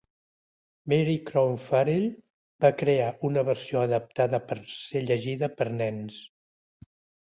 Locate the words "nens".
5.81-6.23